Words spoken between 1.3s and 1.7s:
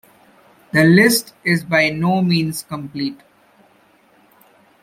is